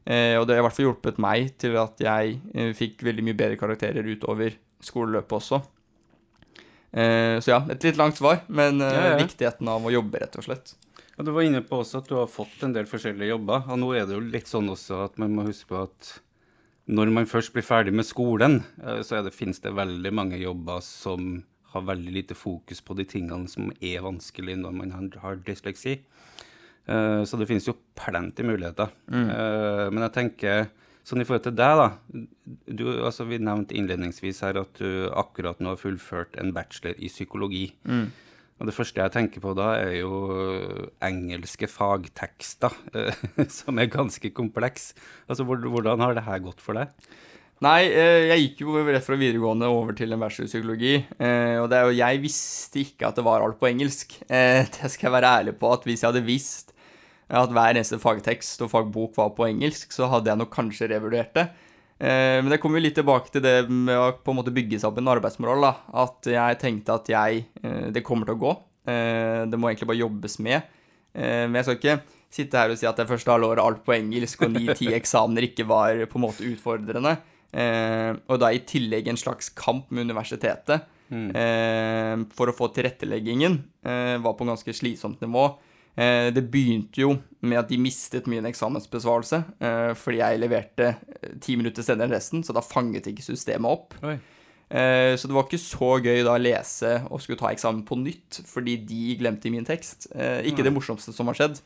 [0.06, 3.24] Eh, og det har i hvert fall hjulpet meg til at jeg eh, fikk veldig
[3.26, 4.54] mye bedre karakterer utover
[4.86, 5.58] skoleløpet også.
[6.92, 9.18] Eh, så ja, et litt langt svar, men eh, Ja, ja.
[9.20, 10.72] viktigheten av å jobbe, rett og slett.
[11.18, 13.66] Ja, Du var inne på også at du har fått en del forskjellige jobber.
[13.68, 16.14] Og nå er det jo litt sånn også at man må huske på at
[16.88, 20.80] når man først blir ferdig med skolen, eh, så det, finnes det veldig mange jobber
[20.86, 21.42] som
[21.78, 25.98] har veldig lite fokus på de tingene som er vanskelig når man har, dysleksi.
[26.88, 28.90] Eh, Så det finnes jo plenty muligheter.
[29.10, 30.68] Eh, Men jeg tenker
[31.08, 31.88] sånn i forhold til deg, da.
[32.68, 37.08] Du, altså, vi nevnte innledningsvis her at du akkurat nå har fullført en bachelor i
[37.08, 37.66] psykologi.
[38.60, 43.14] Og det første jeg tenker på da, er jo engelske fagtekster, eh,
[43.58, 44.92] som er ganske kompleks.
[45.28, 46.88] Altså, hvordan har det her gått for deg?
[47.58, 50.92] Nei, eh, jeg gikk jo rett fra videregående over til en bachelor i psykologi.
[51.18, 54.14] eh, Og det er jo, jeg visste ikke at det var alt på engelsk.
[54.30, 55.72] Eh, Det skal jeg være ærlig på.
[55.72, 56.72] at Hvis jeg hadde visst
[57.28, 61.34] at hver eneste fagtekst og fagbok var på engelsk, så hadde jeg nok kanskje revurdert
[61.34, 61.48] det.
[62.00, 64.86] Men det kommer jo litt tilbake til det med å på en måte bygge seg
[64.88, 65.60] opp en arbeidsmoral.
[65.60, 65.72] da.
[66.06, 67.44] At jeg tenkte at jeg
[67.92, 68.52] Det kommer til å gå.
[69.50, 70.62] Det må egentlig bare jobbes med.
[71.12, 71.98] Men jeg skal ikke
[72.30, 75.66] sitte her og si at det første halvåret alt på engelsk og ni-ti eksamener ikke
[75.68, 77.18] var på en måte utfordrende.
[77.52, 83.54] Eh, og da i tillegg en slags kamp med universitetet eh, for å få tilretteleggingen
[83.88, 85.46] eh, var på en ganske slitsomt nivå.
[85.96, 91.32] Eh, det begynte jo med at de mistet min eksamensbesvarelse eh, fordi jeg leverte eh,
[91.40, 93.96] ti minutter senere enn resten, så da fanget ikke systemet opp.
[94.68, 97.96] Eh, Så det var ikke så gøy da å lese og skulle ta eksamen på
[97.96, 100.10] nytt, fordi de glemte min tekst.
[100.14, 101.62] Eh, Ikke det morsomste som har skjedd.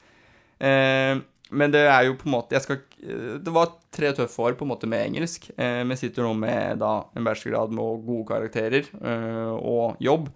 [0.62, 1.18] Eh,
[1.52, 4.56] Men det er jo på en måte jeg skal, eh, Det var tre tøffe år
[4.56, 8.28] på en måte med engelsk, eh, men sitter nå med da en bachelorgrad med gode
[8.30, 10.30] karakterer eh, og jobb.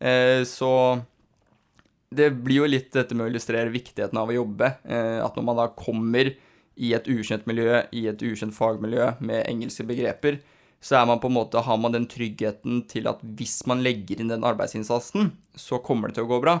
[0.00, 0.72] Eh, Så
[2.14, 4.70] det blir jo litt dette med å illustrere viktigheten av å jobbe.
[4.88, 6.34] Eh, at når man da kommer
[6.78, 10.38] i et ukjent miljø, i et ukjent fagmiljø med engelske begreper,
[10.80, 14.20] så er man på en måte, har man den tryggheten til at hvis man legger
[14.20, 16.60] inn den arbeidsinnsatsen, så kommer det til å gå bra.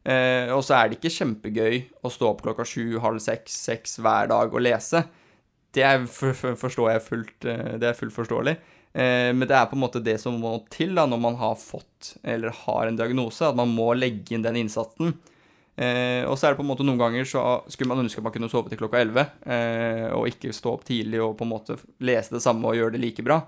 [0.00, 3.98] Eh, og så er det ikke kjempegøy å stå opp klokka sju, halv seks, seks
[4.00, 5.04] hver dag og lese.
[5.70, 8.56] Det er, for, for, forstår jeg fullt, eh, det er fullt forståelig.
[8.90, 11.58] Eh, men det er på en måte det som må til da, når man har
[11.60, 15.14] fått eller har en diagnose, at man må legge inn den innsatsen.
[15.80, 18.26] Eh, og så er det på en måte noen ganger så skulle man ønske at
[18.26, 19.22] man kunne sove til klokka 11,
[19.54, 22.96] eh, og ikke stå opp tidlig og på en måte lese det samme og gjøre
[22.96, 23.38] det like bra.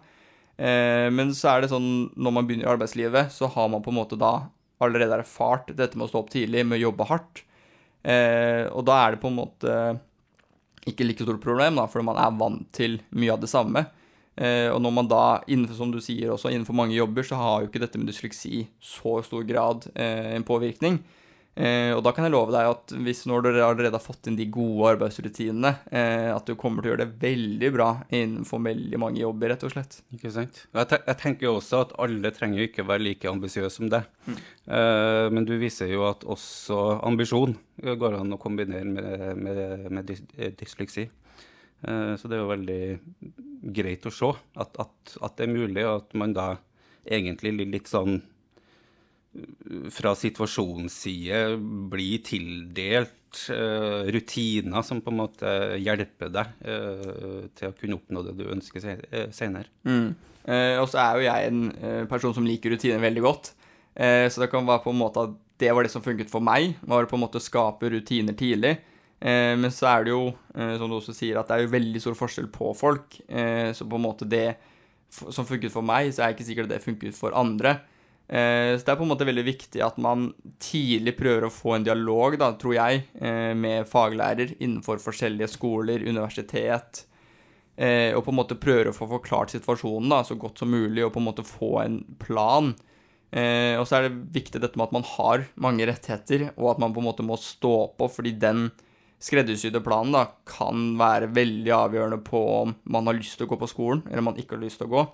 [0.56, 3.92] Eh, men så er det sånn når man begynner i arbeidslivet, så har man på
[3.92, 4.36] en måte da
[4.83, 7.45] allerede erfart dette med å stå opp tidlig, med å jobbe hardt.
[8.03, 9.77] Eh, og da er det på en måte
[10.90, 13.85] ikke like stort problem, da, fordi man er vant til mye av det samme.
[14.35, 17.62] Eh, og når man da, innenfor, som du sier også, innenfor mange jobber, så har
[17.62, 20.99] jo ikke dette med dysleksi så stor grad eh, en påvirkning.
[21.52, 24.38] Eh, og da kan jeg love deg at hvis når dere allerede har fått inn
[24.38, 29.00] de gode arbeidsrutinene, eh, at du kommer til å gjøre det veldig bra innenfor veldig
[29.02, 29.98] mange jobber, rett og slett.
[30.16, 30.62] Ikke sant.
[30.72, 33.92] Jeg, te jeg tenker jo også at alle trenger jo ikke være like ambisiøse som
[33.92, 34.08] deg.
[34.24, 34.38] Mm.
[34.78, 40.14] Eh, men du viser jo at også ambisjon går an å kombinere med, med, med
[40.56, 41.10] dysleksi.
[41.82, 42.82] Uh, så det er jo veldig
[43.74, 44.28] greit å se
[44.62, 46.44] at, at, at det er mulig, og at man da
[47.02, 48.20] egentlig litt sånn
[49.92, 51.38] fra situasjonens side
[51.92, 58.25] blir tildelt uh, rutiner som på en måte hjelper deg uh, til å kunne oppnå
[58.27, 58.85] det du ønsker
[59.33, 59.71] senere.
[59.88, 60.12] Mm.
[60.45, 63.55] Uh, og så er jo jeg en person som liker rutiner veldig godt.
[63.92, 66.79] så det kan være på en måte at det var det som funket for meg,
[66.88, 68.79] var på en måte å skape rutiner tidlig.
[69.21, 70.33] men så er det jo,
[70.81, 73.18] som du også sier, at det er jo veldig stor forskjell på folk.
[73.29, 74.57] så på en måte det
[75.12, 77.77] som funket for meg, så er det ikke sikkert det funket for andre.
[78.28, 80.30] Eh, så det er på en måte veldig viktig at man
[80.62, 86.04] tidlig prøver å få en dialog, da, tror jeg, eh, med faglærer innenfor forskjellige skoler,
[86.06, 87.04] universitet,
[87.76, 91.04] eh, og på en måte prøver å få forklart situasjonen da, så godt som mulig,
[91.04, 92.74] og på en måte få en plan.
[93.32, 96.92] og så er det viktig dette med at man har mange rettigheter, og at man
[96.92, 98.66] på en måte må stå på, fordi den
[99.24, 103.56] skreddersydde planen da, kan være veldig avgjørende på om man har lyst til å gå
[103.56, 105.06] på skolen, eller om man ikke har lyst til å gå.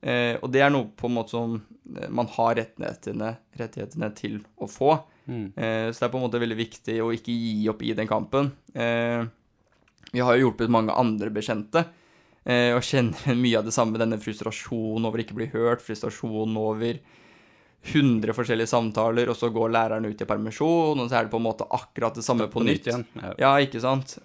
[0.00, 4.38] Eh, og det er noe på en måte som eh, man har rettighetene, rettighetene til
[4.62, 4.94] å få.
[5.28, 5.46] Mm.
[5.56, 8.10] Eh, så det er på en måte veldig viktig å ikke gi opp i den
[8.10, 8.52] kampen.
[8.74, 9.26] Eh,
[10.12, 11.84] vi har jo hjulpet mange andre bekjente,
[12.46, 14.00] eh, og kjenner mye av det samme.
[14.00, 17.02] Denne frustrasjonen over ikke å bli hørt, frustrasjonen over
[17.88, 21.38] 100 forskjellige samtaler, og så går læreren ut i permisjon, og så er det på
[21.38, 22.88] en måte akkurat det samme på, på nytt.
[22.90, 23.34] nytt ja.
[23.38, 23.52] ja.
[23.62, 24.16] ikke sant.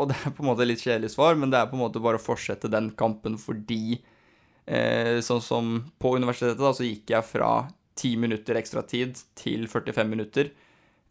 [0.00, 2.02] Og det er på en måte litt kjedelig svar, men det er på en måte
[2.02, 4.00] bare å fortsette den kampen fordi
[4.66, 7.52] eh, Sånn som på universitetet, da, så gikk jeg fra
[7.94, 10.50] 10 minutter ekstra tid til 45 minutter.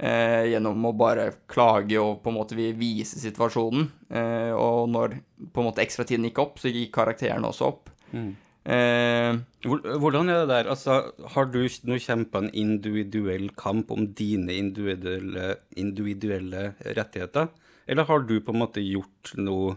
[0.03, 3.87] Eh, gjennom å bare klage og på en måte vise situasjonen.
[4.11, 5.19] Eh, og når
[5.53, 7.91] på en måte ekstratiden gikk opp, så gikk karakterene også opp.
[8.11, 8.33] Mm.
[8.63, 10.69] Eh, Hvordan er det der?
[10.71, 10.99] Altså,
[11.35, 17.51] har du nå kjempa en individuell kamp om dine individuelle, individuelle rettigheter?
[17.87, 19.75] Eller har du på en måte gjort noe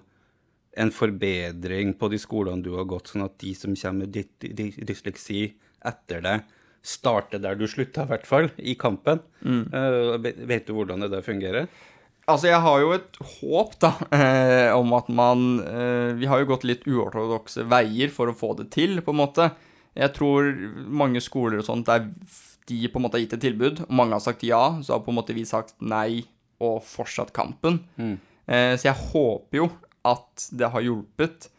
[0.77, 5.49] en forbedring på de skolene du har gått, sånn at de som kommer med dysleksi
[5.87, 6.55] etter deg,
[6.87, 9.23] starter der du slutta, i hvert fall, i kampen?
[9.40, 9.62] Mm.
[9.73, 11.71] Uh, vet du hvordan det der fungerer?
[12.27, 16.49] Altså, jeg har jo et håp, da, eh, om at man eh, Vi har jo
[16.51, 19.47] gått litt uortodokse veier for å få det til, på en måte.
[19.95, 20.51] Jeg tror
[20.90, 22.09] mange skoler og sånt der
[22.66, 25.05] de på en måte har gitt et tilbud, og mange har sagt ja, så har
[25.07, 26.27] på en måte vi sagt nei
[26.62, 27.83] og fortsatt kampen.
[27.97, 28.16] Mm.
[28.47, 29.69] Eh, så jeg håper jo
[30.07, 31.51] at det har hjulpet.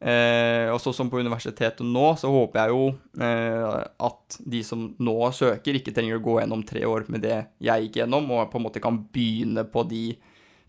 [0.00, 2.84] Eh, og så som på universitetet nå, så håper jeg jo
[3.20, 7.36] eh, at de som nå søker, ikke trenger å gå gjennom tre år med det
[7.60, 10.04] jeg gikk gjennom, og på en måte kan begynne på de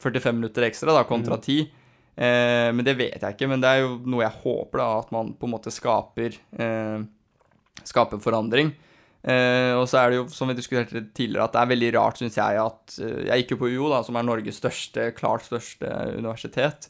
[0.01, 1.63] 45 minutter ekstra, da, kontra 10.
[1.63, 1.77] Mm.
[2.15, 3.49] Eh, men det vet jeg ikke.
[3.49, 7.03] Men det er jo noe jeg håper, da, at man på en måte skaper, eh,
[7.87, 8.73] skaper forandring.
[9.21, 12.17] Uh, og så er det jo, som vi diskuterte tidligere, at det er veldig rart,
[12.17, 15.45] syns jeg, at uh, Jeg gikk jo på UiO, da, som er Norges største, klart
[15.45, 16.89] største universitet.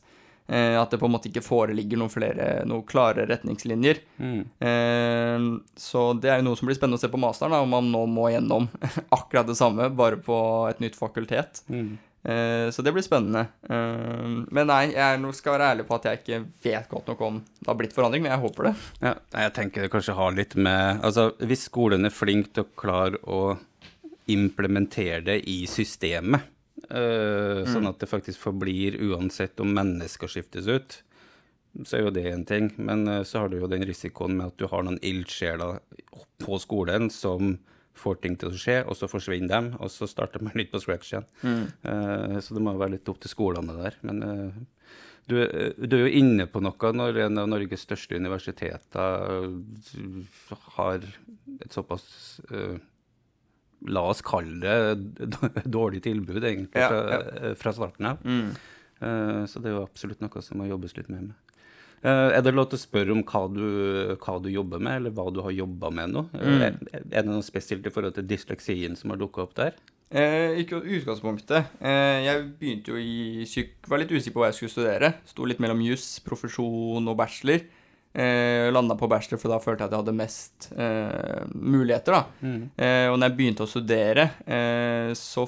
[0.51, 3.99] Uh, at det på en måte ikke foreligger noen flere, noen klare retningslinjer.
[4.21, 5.59] Mm.
[5.79, 7.91] så det er jo noe som blir spennende å se på masteren, da, om man
[7.91, 8.69] nå må gjennom
[9.17, 10.37] akkurat det samme, bare på
[10.71, 11.65] et nytt fakultet.
[11.71, 11.97] Mm.
[12.23, 13.47] Eh, så det blir spennende.
[13.69, 17.41] Eh, men nei, jeg skal være ærlig på at jeg ikke vet godt nok om
[17.41, 18.73] det har blitt forandring, men jeg håper det.
[19.01, 22.73] Ja, jeg tenker det kanskje har litt med Altså, hvis skolen er flink til å
[22.77, 23.41] klare å
[24.31, 26.45] implementere det i systemet,
[26.93, 30.95] uh, sånn at det faktisk forblir uansett om mennesker skiftes ut,
[31.83, 32.69] så er jo det en ting.
[32.77, 35.81] Men så har du jo den risikoen med at du har noen ildsjeler
[36.45, 37.57] på skolen som
[37.97, 40.81] får ting til å skje, og så forsvinner de, og så starter man litt på
[40.81, 41.27] scratch igjen.
[41.43, 41.63] Mm.
[41.85, 43.97] Uh, så det må være litt opp til skolene der.
[44.07, 44.61] Men uh,
[45.29, 45.35] du,
[45.77, 49.51] du, er jo inne på noe når en av Norges største universiteter
[50.77, 51.05] har
[51.61, 52.07] et såpass
[52.53, 52.79] uh,
[53.89, 55.29] La oss kalle det
[55.73, 57.53] dårlig tilbud, egentlig, fra, ja, ja.
[57.57, 58.19] fra starten av.
[58.21, 58.51] Mm.
[59.49, 61.50] så det er jo absolutt noe som må jobbes litt mer med.
[62.01, 63.65] Er det lov til å spørre om hva du,
[64.17, 66.23] hva du, jobber med, eller hva du har jobba med nå?
[66.33, 66.63] Mm.
[66.65, 69.77] Er, det noe spesielt i forhold til dysleksien som har dukka opp der?
[70.11, 71.77] Eh, ikke utgangspunktet.
[71.79, 73.77] Eh, jeg begynte jo i syk...
[73.87, 75.13] Var litt usikker på hva jeg skulle studere.
[75.29, 77.63] Sto litt mellom juss, profesjon og bachelor.
[78.13, 82.17] Eh, Landa på bachelor, for da følte jeg at jeg hadde mest eh, muligheter.
[82.17, 82.23] da.
[82.43, 82.65] Mm.
[82.75, 85.45] Eh, og når jeg begynte å studere, eh, så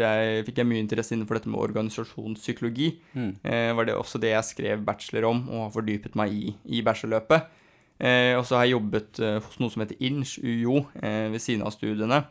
[0.00, 2.90] jeg, fikk jeg mye interesse innenfor dette med organisasjonspsykologi.
[3.14, 3.30] Mm.
[3.44, 6.82] Eh, var det også det jeg skrev bachelor om og har fordypet meg i i
[6.86, 7.56] bachelorløpet.
[8.00, 11.74] Eh, og så har jeg jobbet hos noe som heter INSH, UiO, ved siden av
[11.76, 12.24] studiene.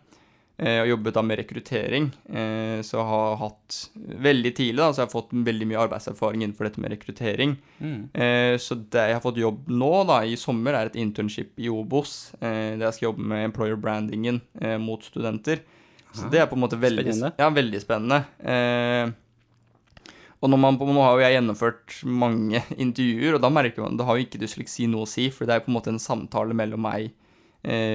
[0.60, 2.10] Eh, har jobbet da med rekruttering.
[2.28, 3.78] Eh, så jeg har hatt
[4.28, 7.56] veldig tidlig da, så jeg har fått veldig mye arbeidserfaring innenfor dette med rekruttering.
[7.80, 8.02] Mm.
[8.14, 11.72] Eh, så det jeg har fått jobb nå da, i sommer, er et internship i
[11.72, 12.34] Obos.
[12.42, 14.42] Der jeg skal jobbe med employer brandingen
[14.84, 15.64] mot studenter.
[16.12, 17.32] Så Ah, det er på en måte veldig spennende.
[17.38, 18.20] Ja, veldig spennende.
[20.40, 24.18] Og man, nå har jo jeg gjennomført mange intervjuer, og da merker man det har
[24.18, 26.84] jo ikke dysleksi noe å si, for det er på en måte en samtale mellom
[26.88, 27.12] meg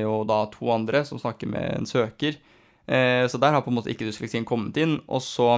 [0.04, 2.36] og da to andre som snakker med en søker.
[2.86, 4.98] Eh, så der har på en måte ikke dysleksien kommet inn.
[5.08, 5.48] Og så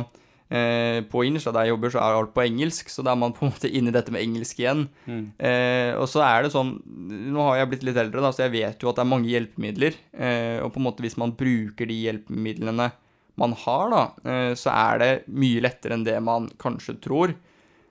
[0.49, 3.35] eh, på Inch, der jeg jobber, så er alt på engelsk, så da er man
[3.37, 4.87] på en måte inne i dette med engelsk igjen.
[5.07, 5.25] Mm.
[5.39, 8.57] Eh, og så er det sånn Nå har jeg blitt litt eldre, da, så jeg
[8.57, 9.99] vet jo at det er mange hjelpemidler.
[10.13, 12.91] Eh, og på en måte hvis man bruker de hjelpemidlene
[13.37, 17.35] man har, da, eh, så er det mye lettere enn det man kanskje tror.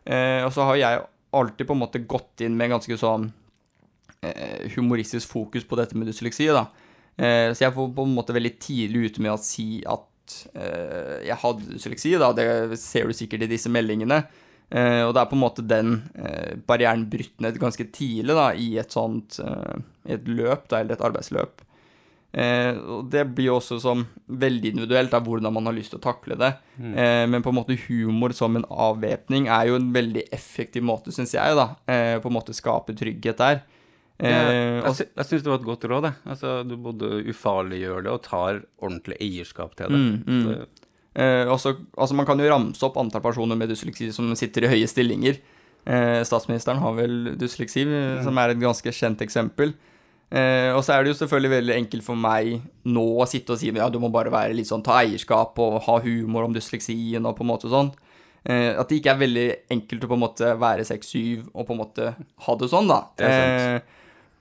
[0.05, 1.03] Eh, og så har jeg
[1.35, 3.27] alltid på en måte gått inn med ganske sånn
[4.25, 6.65] eh, humoristisk fokus på dette med dysleksi, da.
[7.17, 11.21] Eh, så jeg får på en måte veldig tidlig ute med å si at eh,
[11.29, 12.31] jeg hadde dysleksi, da.
[12.35, 14.23] Det ser du sikkert i disse meldingene.
[14.69, 15.99] Eh, og det er på en måte den
[16.67, 21.65] barrieren brutt ned ganske tidlig da, i et sånt et løp, da, eller et arbeidsløp.
[22.35, 26.01] Eh, og det blir jo også som veldig individuelt av hvordan man har lyst til
[26.01, 26.51] å takle det.
[26.99, 31.15] Eh, men på en måte humor som en avvæpning er jo en veldig effektiv måte,
[31.15, 31.69] syns jeg, da.
[31.87, 33.63] Eh, på en måte skape trygghet der.
[34.19, 36.15] Eh, jeg og- jeg syns det var et godt råd.
[36.25, 39.99] Altså, du både ufarliggjør det og tar ordentlig eierskap til det.
[39.99, 40.65] Mm, mm.
[41.15, 44.67] Eh, også, altså Man kan jo ramse opp antall personer med dysleksi som sitter i
[44.67, 45.39] høye stillinger.
[45.85, 48.23] Eh, statsministeren har vel dysleksi, mm.
[48.23, 49.73] som er et ganske kjent eksempel.
[50.31, 53.59] Eh, og så er det jo selvfølgelig veldig enkelt for meg nå å sitte og
[53.61, 57.23] si ja, du må bare være litt sånn, ta eierskap og ha humor om dysleksien
[57.23, 57.93] og på en måte sånn.
[58.45, 61.73] Eh, at det ikke er veldig enkelt å på en måte være 6-7 og på
[61.73, 62.99] en måte ha det sånn, da.
[63.17, 63.93] Det er sant.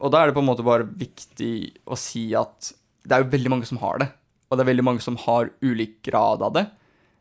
[0.04, 1.54] Eh, og da er det på en måte bare viktig
[1.88, 4.10] å si at det er jo veldig mange som har det.
[4.48, 6.66] Og det er veldig mange som har ulik grad av det.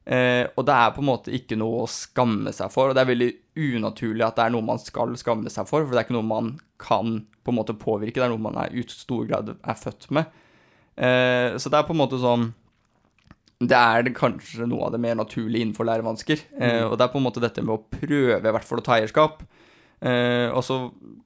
[0.03, 2.91] Eh, og det er på en måte ikke noe å skamme seg for.
[2.91, 5.95] Og det er veldig unaturlig at det er noe man skal skamme seg for, for
[5.95, 8.19] det er ikke noe man kan på en måte påvirke.
[8.19, 10.41] Det er noe man er i stor grad er født med.
[10.95, 12.51] Eh, så det er på en måte sånn
[13.63, 16.41] Det er kanskje noe av det mer naturlige innenfor lærevansker.
[16.59, 18.85] Eh, og det er på en måte dette med å prøve i hvert fall å
[18.85, 19.45] ta eierskap.
[20.03, 20.77] Eh, og så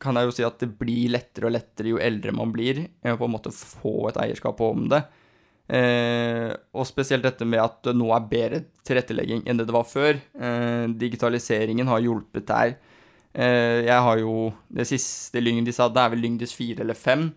[0.01, 3.15] kan jeg jo si at det blir lettere og lettere jo eldre man blir, å
[3.17, 5.01] på en måte få et eierskap om det.
[5.67, 9.87] Eh, og spesielt dette med at det nå er bedre tilrettelegging enn det det var
[9.89, 10.21] før.
[10.39, 12.53] Eh, digitaliseringen har hjulpet.
[13.33, 17.27] Eh, jeg har jo Det siste Lyngdis hadde, er vel Lyngdis 4 eller 5.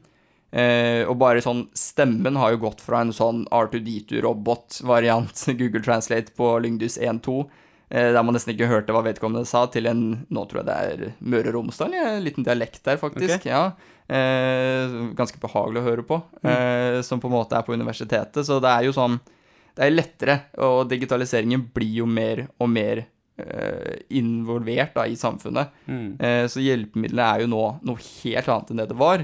[0.50, 6.58] Eh, og bare sånn Stemmen har jo gått fra en sånn R2D2-robot-variant, Google Translate, på
[6.62, 10.60] Lyngdis 1.2, eh, der man nesten ikke hørte hva vedkommende sa, til en Nå tror
[10.60, 13.40] jeg det er Møre og Romsdal, en liten dialekt der, faktisk.
[13.40, 13.50] Okay.
[13.50, 13.72] ja.
[14.10, 18.42] Eh, ganske behagelig å høre på, eh, som på en måte er på universitetet.
[18.46, 19.20] Så det er jo sånn
[19.70, 20.34] Det er lettere,
[20.66, 23.04] og digitaliseringen blir jo mer og mer
[23.38, 25.70] eh, involvert da, i samfunnet.
[25.86, 26.08] Mm.
[26.18, 29.22] Eh, så hjelpemidlene er jo nå noe helt annet enn det det var.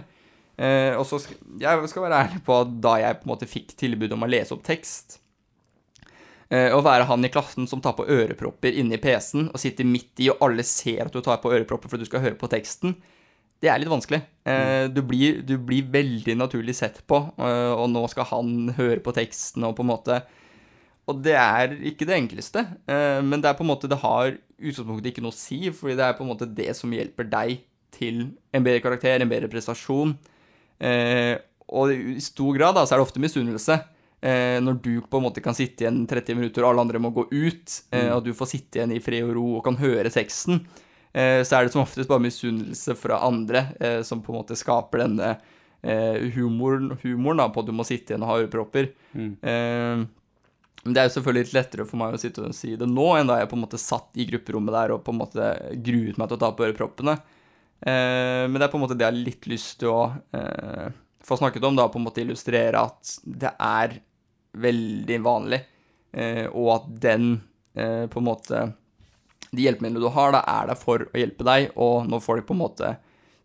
[0.56, 3.50] Eh, og så skal, jeg skal være ærlig på at da jeg på en måte
[3.50, 5.25] fikk tilbud om å lese opp tekst, eh,
[6.46, 10.28] å være han i klassen som tar på ørepropper inni PC-en og sitter midt i,
[10.30, 12.94] og alle ser at du tar på ørepropper fordi du skal høre på teksten,
[13.58, 14.20] det er litt vanskelig.
[14.46, 19.02] Eh, du, blir, du blir veldig naturlig sett på, eh, og nå skal han høre
[19.02, 20.20] på teksten og på en måte
[21.06, 24.34] og det er ikke det enkleste, eh, men det er på en måte Det har
[24.56, 27.60] utgangspunktet ikke noe å si, fordi det er på en måte det som hjelper deg
[27.94, 30.16] til en bedre karakter, en bedre prestasjon.
[30.82, 31.36] Eh,
[31.68, 33.78] og i stor grad da, så er det ofte misunnelse.
[34.20, 37.12] Eh, når du på en måte kan sitte igjen 30 minutter, og alle andre må
[37.14, 40.12] gå ut, eh, og du får sitte igjen i fred og ro og kan høre
[40.12, 40.62] teksten,
[41.12, 44.56] eh, så er det som oftest bare misunnelse fra andre eh, som på en måte
[44.56, 45.34] skaper denne
[45.84, 48.90] eh, humoren, humoren da, på at du må sitte igjen og ha ørepropper.
[49.12, 49.32] Mm.
[49.36, 50.06] Eh,
[50.86, 53.08] men det er jo selvfølgelig litt lettere for meg å sitte og si det nå,
[53.18, 56.16] enn da jeg på en måte satt i grupperommet der og på en måte gruet
[56.16, 57.18] meg til å ta på øreproppene.
[57.84, 60.04] Eh, men det er på en måte det jeg har litt lyst til å
[61.26, 63.98] eh, få snakket om, da på en måte illustrere at det er
[64.56, 65.60] veldig vanlig,
[66.12, 67.32] eh, og at den
[67.74, 68.66] eh, på en måte
[69.56, 72.54] De hjelpemidlene du har, da er der for å hjelpe deg, og når folk på
[72.56, 72.96] en måte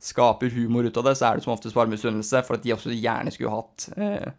[0.02, 2.74] skaper humor ut av det, så er det som oftest bare misunnelse, for at de
[2.74, 4.32] også gjerne skulle hatt eh,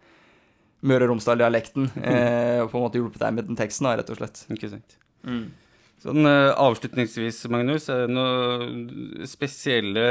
[0.83, 4.11] Møre og Romsdal-dialekten, eh, og på en måte hjulpet deg med den teksten, da, rett
[4.11, 4.43] og slett.
[4.51, 4.99] Ikke sant.
[6.03, 10.03] Sånn eh, avslutningsvis, Magnus, er det noen spesielle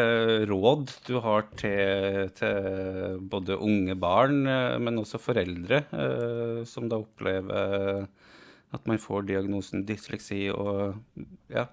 [0.48, 7.02] råd du har til, til både unge barn, eh, men også foreldre, eh, som da
[7.02, 8.08] opplever
[8.72, 10.96] at man får diagnosen dysleksi og
[11.52, 11.66] ja,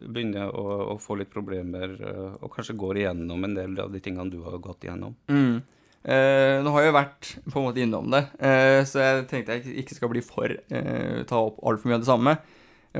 [0.00, 1.98] begynner å, å få litt problemer,
[2.40, 5.12] og kanskje går igjennom en del av de tingene du har gått igjennom?
[5.28, 5.58] Mm.
[6.06, 9.56] Eh, nå har jeg jo vært på en måte innom det, eh, så jeg tenkte
[9.56, 12.34] jeg ikke skal bli for eh, ta opp altfor mye av det samme.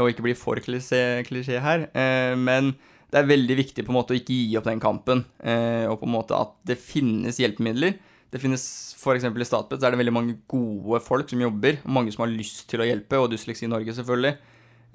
[0.03, 1.88] Og ikke bli for klisjé, klisjé her.
[1.97, 2.74] Eh, men
[3.12, 5.24] det er veldig viktig på en måte å ikke gi opp den kampen.
[5.40, 7.97] Eh, og på en måte at det finnes hjelpemidler.
[8.32, 8.64] Det finnes
[8.99, 9.24] F.eks.
[9.24, 11.78] i Statped så er det veldig mange gode folk som jobber.
[11.84, 14.34] og Mange som har lyst til å hjelpe, og Dysleksi Norge, selvfølgelig.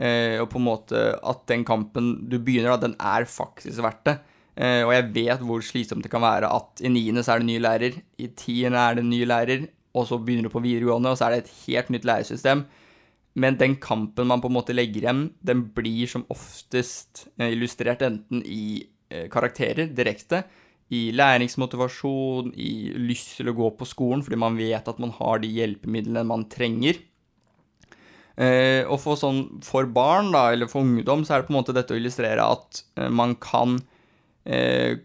[0.02, 4.04] Eh, og på en måte at den kampen du begynner, da, den er faktisk verdt
[4.10, 4.18] det.
[4.60, 7.47] Eh, og jeg vet hvor slitsomt det kan være at i niende så er det
[7.47, 11.20] ny lærer, i tiende er det ny lærer, og så begynner du på videregående, og
[11.20, 12.66] så er det et helt nytt læresystem.
[13.40, 18.04] Men den kampen man på en måte legger igjen, den blir som oftest eh, illustrert
[18.04, 20.44] enten i eh, karakterer direkte,
[20.92, 25.40] i læringsmotivasjon, i lyst til å gå på skolen fordi man vet at man har
[25.40, 27.00] de hjelpemidlene man trenger.
[28.36, 31.60] Eh, og for, sånn, for barn, da, eller for ungdom, så er det på en
[31.62, 32.84] måte dette å illustrere at
[33.16, 33.78] man kan
[34.44, 35.00] eh,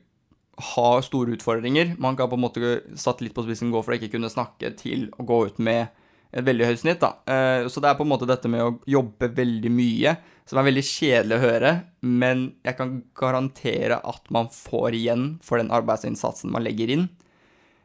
[0.74, 1.95] ha store utfordringer.
[2.03, 4.72] Man kan på en måte satt litt på spissen gå for å ikke kunne snakke
[4.79, 5.95] til å gå ut med
[6.33, 7.01] et veldig høyt snitt.
[7.01, 7.16] da.
[7.27, 10.16] Eh, så det er på en måte dette med å jobbe veldig mye,
[10.47, 11.72] som er veldig kjedelig å høre,
[12.07, 17.09] men jeg kan garantere at man får igjen for den arbeidsinnsatsen man legger inn.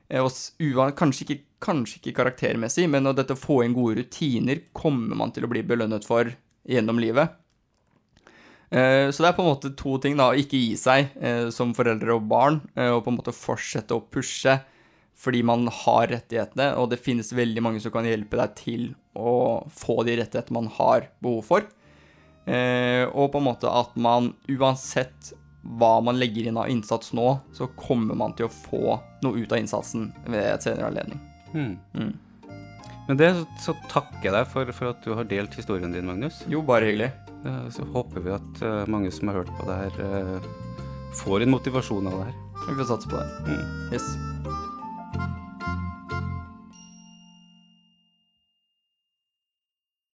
[0.09, 0.25] Eh,
[0.97, 5.47] kanskje ikke, kanskje ikke karaktermessig, men å dette få inn gode rutiner kommer man til
[5.47, 6.33] å bli belønnet for
[6.67, 7.37] gjennom livet.
[8.71, 10.29] Eh, så det er på en måte to ting, da.
[10.31, 11.15] Å Ikke gi seg
[11.51, 14.59] som foreldre og barn, og på en måte fortsette å pushe
[15.21, 19.61] fordi man har rettighetene, og det finnes veldig mange som kan hjelpe deg til å
[19.69, 21.67] få de rettighetene man har behov for.
[22.49, 27.35] Eh, og på en måte at man uansett hva man legger inn av innsats nå,
[27.53, 31.21] så kommer man til å få noe ut av innsatsen ved et senere anledning.
[31.51, 31.75] Hmm.
[31.93, 32.13] Mm.
[33.07, 36.07] Med det så, så takker jeg deg for, for, at du har delt historien din,
[36.09, 36.41] Magnus.
[36.49, 37.11] Jo, bare hyggelig.
[37.45, 40.81] Eh, så håper vi at uh, mange som har hørt på det her, uh,
[41.21, 42.43] får en motivasjon av det her.
[42.65, 43.53] Vi får satse på det.
[43.53, 43.63] Mm.
[43.93, 44.11] Yes.